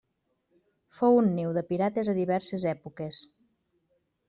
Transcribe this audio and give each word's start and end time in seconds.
Fou 0.99 1.17
un 1.17 1.29
niu 1.35 1.51
de 1.59 1.65
pirates 1.73 2.11
a 2.15 2.17
diverses 2.23 2.67
èpoques. 2.73 3.23